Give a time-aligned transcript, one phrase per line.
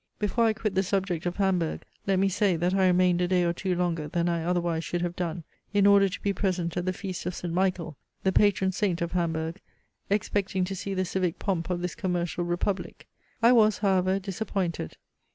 [0.17, 3.43] Before I quit the subject of Hamburg, let me say, that I remained a day
[3.43, 5.43] or two longer than I otherwise should have done,
[5.75, 7.53] in order to be present at the feast of St.
[7.53, 9.61] Michael, the patron saint of Hamburg,
[10.09, 13.05] expecting to see the civic pomp of this commercial Republic.
[13.43, 14.97] I was however disappointed.